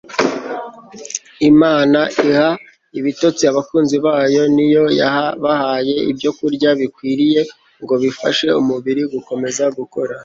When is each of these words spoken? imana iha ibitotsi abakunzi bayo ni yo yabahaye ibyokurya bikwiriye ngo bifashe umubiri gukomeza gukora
imana 1.49 1.99
iha 2.27 2.49
ibitotsi 2.99 3.43
abakunzi 3.51 3.95
bayo 4.05 4.43
ni 4.55 4.65
yo 4.73 4.83
yabahaye 4.99 5.93
ibyokurya 6.11 6.69
bikwiriye 6.79 7.41
ngo 7.83 7.93
bifashe 8.03 8.47
umubiri 8.61 9.01
gukomeza 9.13 9.63
gukora 9.77 10.15